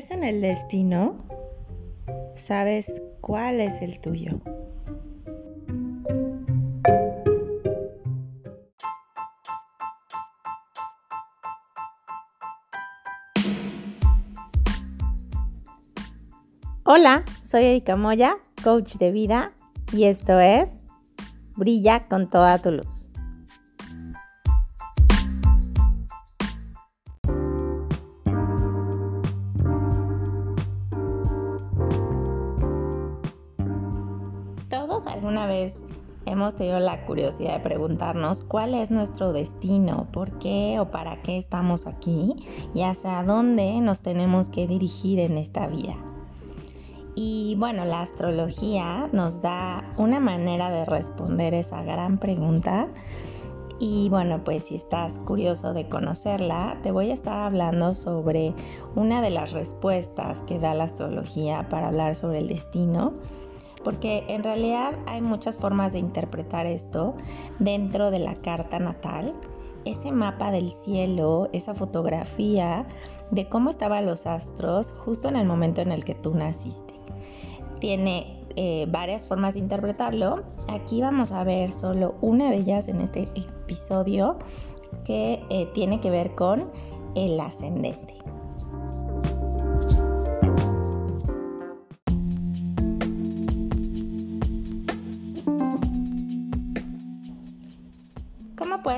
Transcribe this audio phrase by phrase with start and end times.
[0.00, 1.14] ¿Crees en el destino?
[2.34, 4.40] ¿Sabes cuál es el tuyo?
[16.84, 19.52] Hola, soy Erika Moya, coach de vida,
[19.92, 20.70] y esto es
[21.56, 23.09] Brilla con toda tu luz.
[35.46, 35.84] Vez
[36.26, 41.36] hemos tenido la curiosidad de preguntarnos cuál es nuestro destino, por qué o para qué
[41.38, 42.34] estamos aquí
[42.74, 45.96] y hacia dónde nos tenemos que dirigir en esta vida.
[47.14, 52.88] Y bueno, la astrología nos da una manera de responder esa gran pregunta.
[53.78, 58.54] Y bueno, pues si estás curioso de conocerla, te voy a estar hablando sobre
[58.94, 63.12] una de las respuestas que da la astrología para hablar sobre el destino.
[63.84, 67.14] Porque en realidad hay muchas formas de interpretar esto
[67.58, 69.32] dentro de la carta natal.
[69.84, 72.86] Ese mapa del cielo, esa fotografía
[73.30, 77.00] de cómo estaban los astros justo en el momento en el que tú naciste
[77.80, 80.42] tiene eh, varias formas de interpretarlo.
[80.68, 84.38] Aquí vamos a ver solo una de ellas en este episodio
[85.04, 86.70] que eh, tiene que ver con
[87.16, 88.09] el ascendente.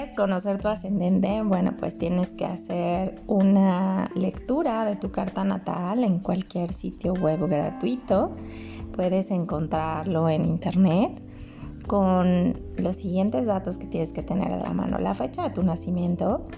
[0.02, 1.42] ¿Cómo puedes conocer tu ascendente?
[1.42, 7.46] Bueno, pues tienes que hacer una lectura de tu carta natal en cualquier sitio web
[7.46, 8.34] gratuito
[8.92, 11.22] puedes encontrarlo en internet
[11.86, 14.98] con los siguientes datos que tienes que tener a la mano.
[14.98, 16.48] La fecha de tu nacimiento,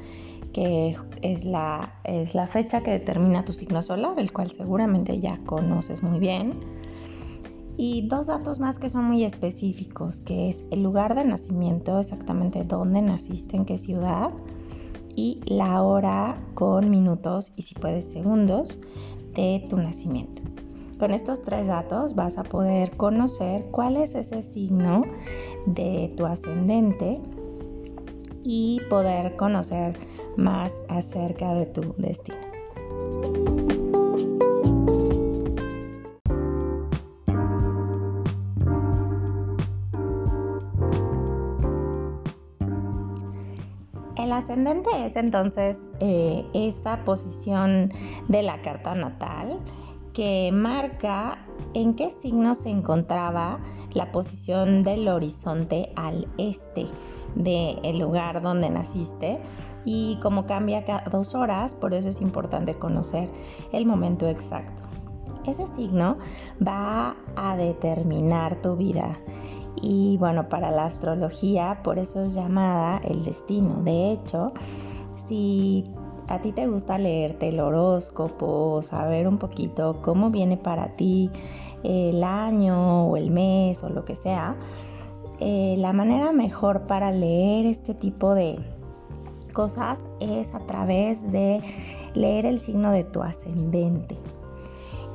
[0.55, 5.39] que es la, es la fecha que determina tu signo solar, el cual seguramente ya
[5.45, 6.61] conoces muy bien.
[7.77, 12.65] Y dos datos más que son muy específicos, que es el lugar de nacimiento, exactamente
[12.65, 14.33] dónde naciste, en qué ciudad,
[15.17, 18.79] y la hora con minutos y si puedes segundos
[19.35, 20.43] de tu nacimiento.
[20.99, 25.03] Con estos tres datos vas a poder conocer cuál es ese signo
[25.67, 27.21] de tu ascendente
[28.45, 29.99] y poder conocer
[30.37, 33.44] más acerca de tu destino.
[44.45, 47.91] Ascendente es entonces eh, esa posición
[48.29, 49.59] de la carta natal
[50.13, 51.39] que marca
[51.73, 53.59] en qué signo se encontraba
[53.95, 56.87] la posición del horizonte al este
[57.35, 59.39] del lugar donde naciste
[59.85, 63.31] y como cambia cada dos horas, por eso es importante conocer
[63.73, 64.85] el momento exacto.
[65.47, 66.15] Ese signo
[66.67, 69.13] va a determinar tu vida
[69.81, 73.83] y bueno, para la astrología por eso es llamada el destino.
[73.83, 74.53] De hecho,
[75.15, 75.85] si
[76.29, 81.31] a ti te gusta leerte el horóscopo, saber un poquito cómo viene para ti
[81.83, 84.57] el año o el mes o lo que sea,
[85.41, 88.57] eh, la manera mejor para leer este tipo de
[89.53, 91.61] cosas es a través de
[92.15, 94.17] leer el signo de tu ascendente.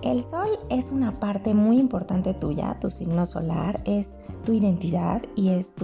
[0.01, 5.49] El sol es una parte muy importante tuya, tu signo solar es tu identidad y
[5.49, 5.75] es,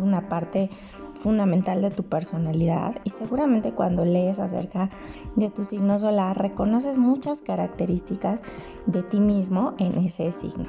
[0.00, 0.68] una parte
[1.14, 4.88] fundamental de tu personalidad y seguramente cuando lees acerca
[5.36, 8.42] de tu signo solar reconoces muchas características
[8.86, 10.68] de ti mismo en ese signo.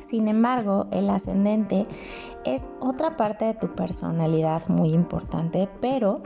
[0.00, 1.86] Sin embargo, el ascendente
[2.44, 6.22] es otra parte de tu personalidad muy importante, pero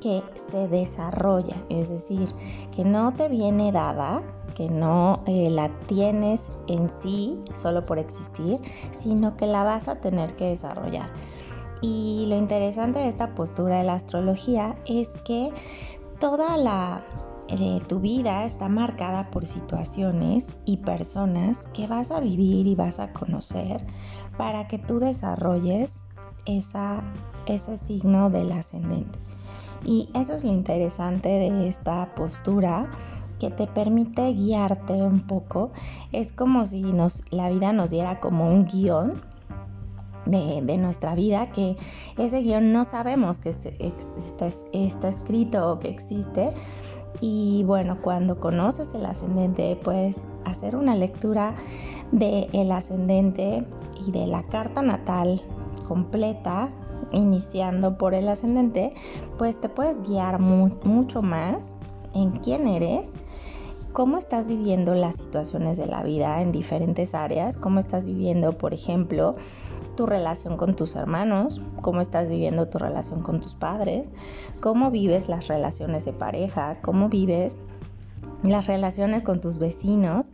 [0.00, 2.34] que se desarrolla, es decir,
[2.74, 4.22] que no te viene dada,
[4.54, 9.96] que no eh, la tienes en sí solo por existir, sino que la vas a
[9.96, 11.10] tener que desarrollar.
[11.82, 15.52] Y lo interesante de esta postura de la astrología es que
[16.18, 17.04] toda la
[17.48, 23.00] de tu vida está marcada por situaciones y personas que vas a vivir y vas
[23.00, 23.84] a conocer
[24.36, 26.04] para que tú desarrolles
[26.46, 27.02] esa,
[27.46, 29.18] ese signo del ascendente.
[29.84, 32.90] Y eso es lo interesante de esta postura
[33.40, 35.70] que te permite guiarte un poco.
[36.12, 36.84] Es como si
[37.30, 39.20] la vida nos diera como un guion
[40.26, 41.76] de, nuestra vida, que
[42.18, 46.52] ese guion no sabemos que está, escrito o que existe.
[47.20, 51.54] Y bueno, cuando conoces el ascendente, puedes hacer una lectura
[52.12, 53.66] del el ascendente
[54.06, 55.42] y de la carta natal
[55.88, 56.68] completa,
[57.12, 58.94] iniciando por el ascendente,
[59.38, 61.74] pues te puedes guiar mucho más
[62.14, 63.16] en quién eres
[63.92, 68.72] cómo estás viviendo las situaciones de la vida en diferentes áreas, cómo estás viviendo, por
[68.72, 69.34] ejemplo,
[69.96, 74.12] tu relación con tus hermanos, cómo estás viviendo tu relación con tus padres,
[74.60, 77.56] cómo vives las relaciones de pareja, cómo vives
[78.42, 80.30] las relaciones con tus vecinos,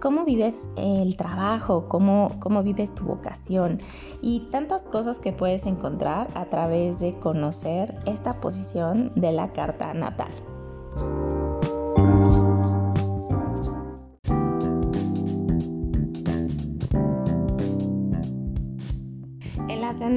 [0.00, 3.80] cómo vives el trabajo, cómo, cómo vives tu vocación
[4.20, 9.92] y tantas cosas que puedes encontrar a través de conocer esta posición de la carta
[9.94, 10.32] natal.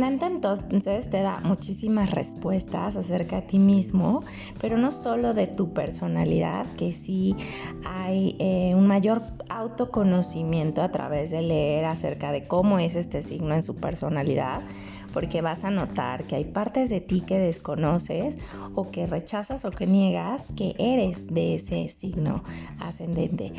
[0.05, 4.23] Entonces te da muchísimas respuestas acerca de ti mismo,
[4.59, 7.35] pero no solo de tu personalidad, que sí
[7.85, 13.55] hay eh, un mayor autoconocimiento a través de leer acerca de cómo es este signo
[13.55, 14.61] en su personalidad,
[15.17, 18.37] porque vas a notar que hay partes de ti que desconoces
[18.75, 22.43] o que rechazas o que niegas que eres de ese signo
[22.77, 23.51] ascendente.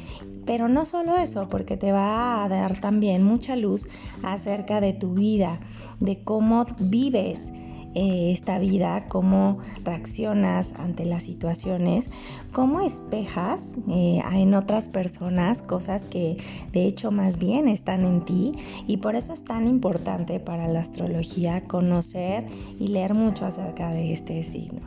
[0.47, 3.89] Pero no solo eso, porque te va a dar también mucha luz
[4.23, 5.59] acerca de tu vida,
[5.99, 7.53] de cómo vives
[8.01, 12.11] eh, esta vida, cómo reaccionas ante las situaciones,
[12.53, 16.37] cómo espejas eh, en otras personas cosas que
[16.71, 18.53] de hecho más bien están en ti.
[18.87, 22.47] Y por eso es tan importante para la astrología conocer
[22.79, 24.79] y leer mucho acerca de este signo.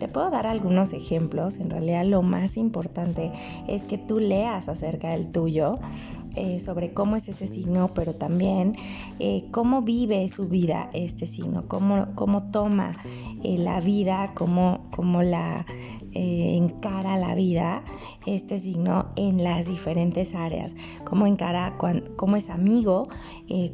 [0.00, 3.30] Te puedo dar algunos ejemplos, en realidad lo más importante
[3.68, 5.78] es que tú leas acerca del tuyo
[6.38, 8.74] eh, sobre cómo es ese signo, pero también
[9.18, 12.96] eh, cómo vive su vida este signo, cómo, cómo toma
[13.42, 15.66] eh, la vida, cómo, cómo la
[16.14, 17.84] encara la vida
[18.26, 21.76] este signo en las diferentes áreas, cómo encara,
[22.16, 23.08] cómo es amigo,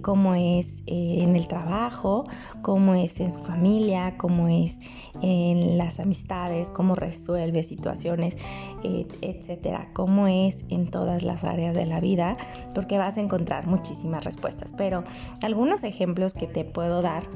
[0.02, 2.24] cómo es en el trabajo,
[2.62, 4.80] cómo es en su familia, cómo es
[5.22, 8.36] en las amistades, cómo resuelve situaciones,
[8.82, 12.36] etcétera, cómo es en todas las áreas de la vida
[12.74, 14.72] porque vas a encontrar muchísimas respuestas.
[14.72, 15.04] Pero
[15.42, 17.26] algunos ejemplos que te puedo dar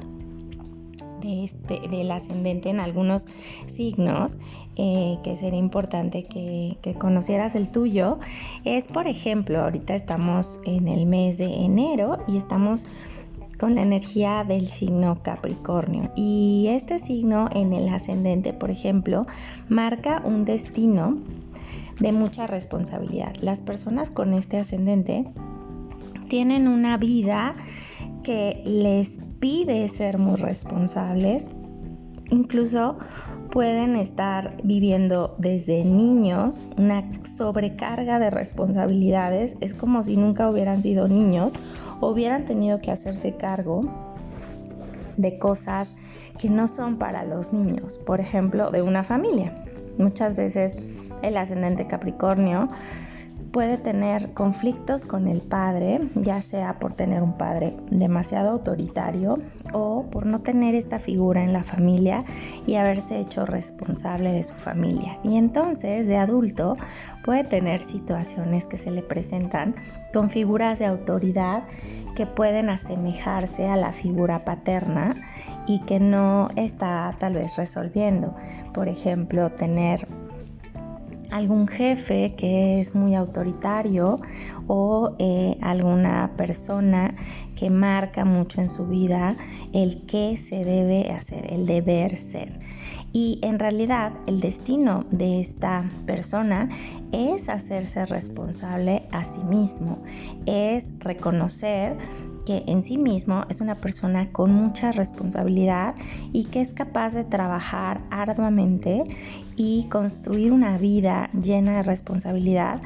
[1.21, 3.27] de este, del ascendente en algunos
[3.65, 4.39] signos
[4.77, 8.19] eh, que sería importante que, que, conocieras el tuyo
[8.65, 12.87] es por ejemplo ahorita estamos en el mes de enero y estamos
[13.59, 19.23] con la energía del signo Capricornio y este signo en el ascendente por ejemplo
[19.67, 21.17] marca un destino
[21.99, 23.35] de mucha responsabilidad.
[23.41, 25.25] Las personas con este ascendente
[26.29, 27.55] tienen una vida
[28.23, 31.49] que les pide ser muy responsables,
[32.29, 32.97] incluso
[33.51, 41.07] pueden estar viviendo desde niños una sobrecarga de responsabilidades, es como si nunca hubieran sido
[41.07, 41.53] niños
[42.01, 43.81] hubieran tenido que hacerse cargo
[45.17, 45.95] de cosas
[46.37, 49.65] que no son para los niños, por ejemplo, de una familia.
[49.97, 50.77] Muchas veces
[51.21, 52.69] el ascendente Capricornio
[53.51, 59.37] puede tener conflictos con el padre, ya sea por tener un padre demasiado autoritario
[59.73, 62.23] o por no tener esta figura en la familia
[62.67, 65.19] y haberse hecho responsable de su familia.
[65.23, 66.77] Y entonces de adulto
[67.23, 69.75] puede tener situaciones que se le presentan
[70.13, 71.63] con figuras de autoridad
[72.15, 75.15] que pueden asemejarse a la figura paterna
[75.67, 78.35] y que no está tal vez resolviendo.
[78.73, 80.07] Por ejemplo, tener
[81.31, 84.19] algún jefe que es muy autoritario
[84.67, 87.15] o eh, alguna persona
[87.55, 89.35] que marca mucho en su vida
[89.73, 92.59] el qué se debe hacer, el deber ser.
[93.11, 96.69] Y en realidad el destino de esta persona
[97.11, 99.97] es hacerse responsable a sí mismo,
[100.45, 101.97] es reconocer
[102.49, 105.93] que en sí mismo es una persona con mucha responsabilidad
[106.33, 109.03] y que es capaz de trabajar arduamente
[109.55, 112.81] y construir una vida llena de responsabilidad,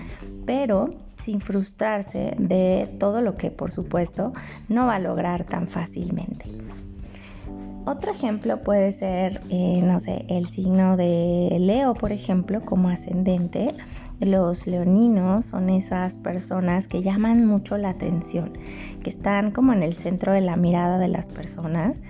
[0.46, 4.34] pero sin frustrarse de todo lo que por supuesto
[4.68, 6.50] no va a lograr tan fácilmente.
[7.86, 13.74] Otro ejemplo puede ser, eh, no sé, el signo de Leo, por ejemplo, como ascendente.
[14.24, 18.54] Los leoninos son esas personas que llaman mucho la atención,
[19.04, 22.04] que están como en el centro de la mirada de las personas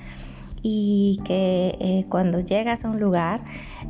[0.62, 3.42] y que eh, cuando llegas a un lugar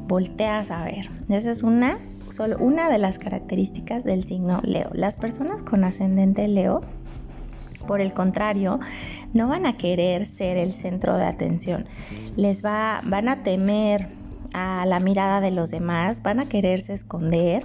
[0.07, 1.09] volteas a ver.
[1.27, 1.97] Esa es una,
[2.29, 4.89] solo una de las características del signo Leo.
[4.93, 6.79] Las personas con ascendente Leo,
[7.87, 8.79] por el contrario,
[9.33, 11.87] no van a querer ser el centro de atención.
[12.37, 14.07] Les va, van a temer
[14.53, 17.63] a la mirada de los demás, van a quererse esconder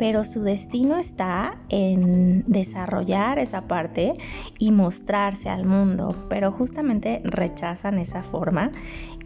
[0.00, 4.14] pero su destino está en desarrollar esa parte
[4.58, 8.72] y mostrarse al mundo, pero justamente rechazan esa forma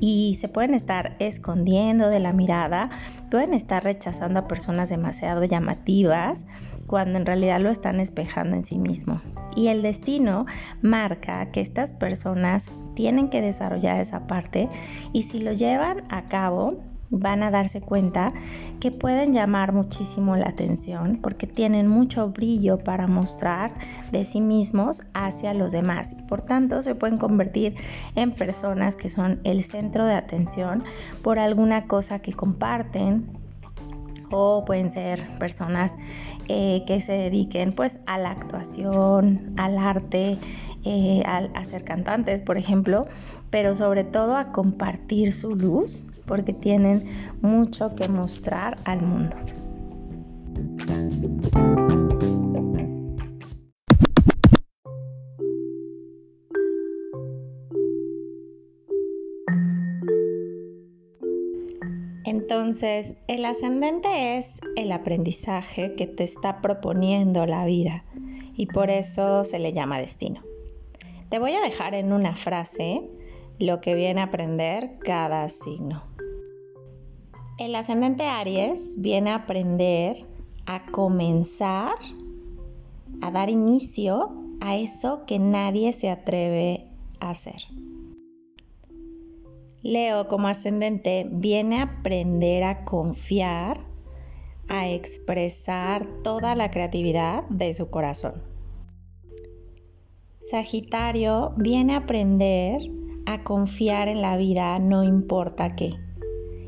[0.00, 2.90] y se pueden estar escondiendo de la mirada,
[3.30, 6.44] pueden estar rechazando a personas demasiado llamativas
[6.88, 9.20] cuando en realidad lo están espejando en sí mismo.
[9.54, 10.44] Y el destino
[10.82, 14.68] marca que estas personas tienen que desarrollar esa parte
[15.12, 18.32] y si lo llevan a cabo, van a darse cuenta
[18.80, 23.72] que pueden llamar muchísimo la atención porque tienen mucho brillo para mostrar
[24.12, 26.14] de sí mismos hacia los demás.
[26.18, 27.74] Y por tanto se pueden convertir
[28.14, 30.84] en personas que son el centro de atención
[31.22, 33.26] por alguna cosa que comparten
[34.30, 35.96] o pueden ser personas
[36.48, 40.38] eh, que se dediquen pues a la actuación, al arte,
[40.84, 43.06] eh, a ser cantantes, por ejemplo,
[43.48, 47.04] pero sobre todo a compartir su luz porque tienen
[47.42, 49.36] mucho que mostrar al mundo.
[62.24, 68.04] Entonces, el ascendente es el aprendizaje que te está proponiendo la vida
[68.56, 70.42] y por eso se le llama destino.
[71.28, 73.02] Te voy a dejar en una frase
[73.58, 76.13] lo que viene a aprender cada signo.
[77.56, 80.26] El ascendente Aries viene a aprender
[80.66, 81.94] a comenzar,
[83.22, 86.88] a dar inicio a eso que nadie se atreve
[87.20, 87.62] a hacer.
[89.82, 93.86] Leo como ascendente viene a aprender a confiar,
[94.68, 98.42] a expresar toda la creatividad de su corazón.
[100.40, 102.82] Sagitario viene a aprender
[103.26, 105.90] a confiar en la vida no importa qué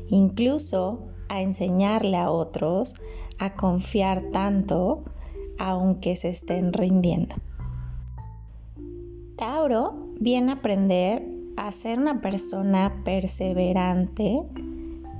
[0.09, 2.95] incluso a enseñarle a otros
[3.39, 5.03] a confiar tanto
[5.59, 7.35] aunque se estén rindiendo.
[9.35, 11.23] Tauro viene a aprender
[11.57, 14.43] a ser una persona perseverante,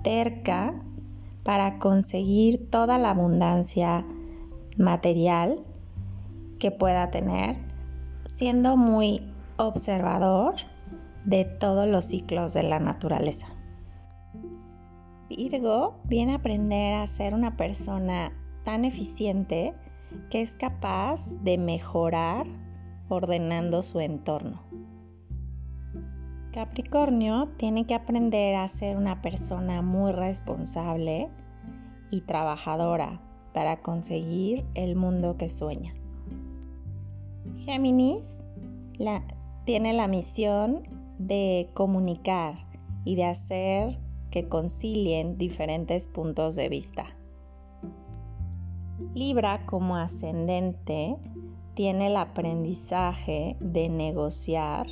[0.03, 0.74] terca,
[1.44, 4.06] para conseguir toda la abundancia
[4.77, 5.63] material
[6.60, 7.58] que pueda tener,
[8.25, 9.22] siendo muy
[9.58, 10.56] observador
[11.25, 13.48] de todos los ciclos de la naturaleza.
[15.29, 18.31] Virgo viene a aprender a ser una persona
[18.63, 19.74] tan eficiente
[20.29, 22.48] que es capaz de mejorar
[23.10, 24.62] ordenando su entorno.
[26.53, 31.29] Capricornio tiene que aprender a ser una persona muy responsable
[32.10, 33.22] y trabajadora
[33.53, 35.93] para conseguir el mundo que sueña.
[37.60, 38.43] Géminis
[39.65, 40.84] tiene la misión
[41.19, 42.55] de comunicar
[43.03, 44.00] y de hacer
[44.46, 47.06] concilien diferentes puntos de vista.
[49.13, 51.17] Libra como ascendente
[51.74, 54.88] tiene el aprendizaje de negociar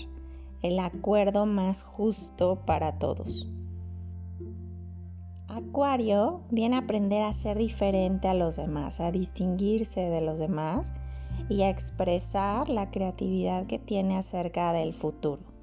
[0.62, 3.48] el acuerdo más justo para todos.
[5.48, 10.94] Acuario viene a aprender a ser diferente a los demás, a distinguirse de los demás
[11.50, 15.55] y a expresar la creatividad que tiene acerca del futuro.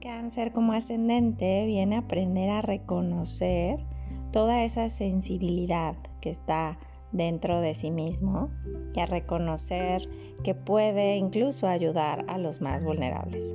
[0.00, 3.84] Cáncer como ascendente viene a aprender a reconocer
[4.32, 6.78] toda esa sensibilidad que está
[7.12, 8.48] dentro de sí mismo
[8.94, 10.08] y a reconocer
[10.42, 13.54] que puede incluso ayudar a los más vulnerables.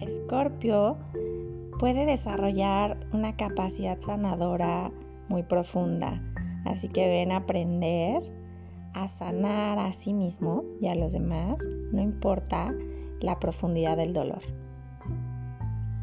[0.00, 0.96] Escorpio
[1.78, 4.90] puede desarrollar una capacidad sanadora
[5.28, 6.20] muy profunda,
[6.64, 8.22] así que ven a aprender
[8.94, 12.74] a sanar a sí mismo y a los demás, no importa
[13.22, 14.42] la profundidad del dolor.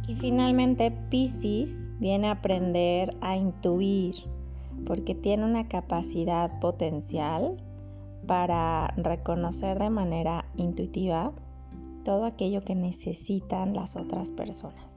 [0.07, 4.15] Y finalmente Pisces viene a aprender a intuir
[4.85, 7.61] porque tiene una capacidad potencial
[8.25, 11.31] para reconocer de manera intuitiva
[12.03, 14.88] todo aquello que necesitan las otras personas.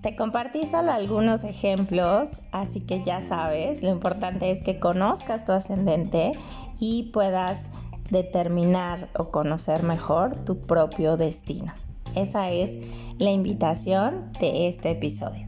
[0.00, 5.52] Te compartí solo algunos ejemplos, así que ya sabes, lo importante es que conozcas tu
[5.52, 6.32] ascendente
[6.78, 7.68] y puedas
[8.10, 11.74] determinar o conocer mejor tu propio destino.
[12.16, 12.72] Esa es
[13.18, 15.44] la invitación de este episodio.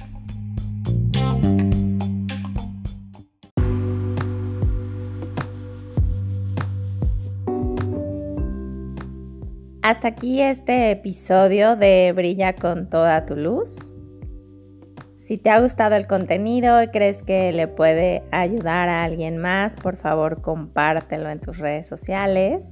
[9.80, 13.91] Hasta aquí este episodio de Brilla con toda tu luz.
[15.32, 19.76] Si te ha gustado el contenido y crees que le puede ayudar a alguien más,
[19.76, 22.70] por favor compártelo en tus redes sociales.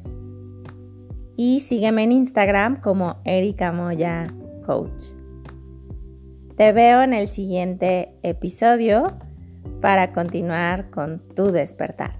[1.38, 4.26] Y sígueme en Instagram como Erika Moya
[4.66, 5.06] Coach.
[6.58, 9.06] Te veo en el siguiente episodio
[9.80, 12.19] para continuar con tu despertar.